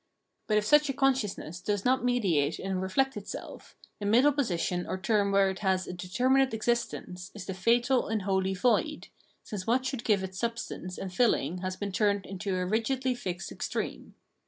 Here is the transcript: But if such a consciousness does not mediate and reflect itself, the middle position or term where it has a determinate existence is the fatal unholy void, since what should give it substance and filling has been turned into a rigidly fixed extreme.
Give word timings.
But 0.47 0.57
if 0.57 0.65
such 0.65 0.89
a 0.89 0.93
consciousness 0.93 1.61
does 1.61 1.85
not 1.85 2.03
mediate 2.03 2.57
and 2.57 2.81
reflect 2.81 3.15
itself, 3.15 3.75
the 3.99 4.05
middle 4.07 4.31
position 4.33 4.87
or 4.87 4.97
term 4.97 5.31
where 5.31 5.51
it 5.51 5.59
has 5.59 5.85
a 5.85 5.93
determinate 5.93 6.55
existence 6.55 7.29
is 7.35 7.45
the 7.45 7.53
fatal 7.53 8.07
unholy 8.07 8.55
void, 8.55 9.09
since 9.43 9.67
what 9.67 9.85
should 9.85 10.03
give 10.03 10.23
it 10.23 10.33
substance 10.33 10.97
and 10.97 11.13
filling 11.13 11.59
has 11.59 11.75
been 11.75 11.91
turned 11.91 12.25
into 12.25 12.55
a 12.55 12.65
rigidly 12.65 13.13
fixed 13.13 13.51
extreme. 13.51 14.15